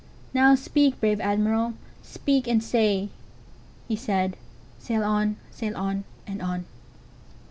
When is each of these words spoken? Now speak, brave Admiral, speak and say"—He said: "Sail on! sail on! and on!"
Now 0.33 0.55
speak, 0.55 0.99
brave 0.99 1.21
Admiral, 1.21 1.75
speak 2.01 2.47
and 2.47 2.63
say"—He 2.63 3.95
said: 3.95 4.35
"Sail 4.79 5.03
on! 5.03 5.35
sail 5.51 5.77
on! 5.77 6.05
and 6.25 6.41
on!" 6.41 6.65